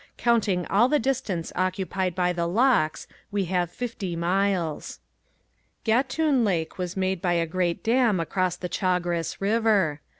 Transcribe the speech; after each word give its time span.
Counting 0.17 0.65
all 0.65 0.89
the 0.89 0.97
distance 0.97 1.53
occupied 1.55 2.15
by 2.15 2.33
the 2.33 2.47
locks 2.47 3.05
we 3.29 3.45
have 3.45 3.69
the 3.69 3.75
fifty 3.75 4.15
miles. 4.15 4.97
Gatun 5.85 6.43
Lake 6.43 6.79
was 6.79 6.97
made 6.97 7.21
by 7.21 7.33
a 7.33 7.45
great 7.45 7.83
dam 7.83 8.19
across 8.19 8.55
the 8.55 8.67
Chagres 8.67 9.39
river. 9.39 10.01